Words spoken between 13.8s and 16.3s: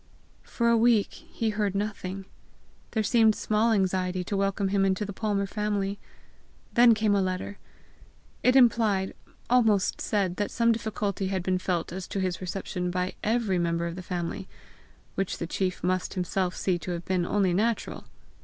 of the family which the chief must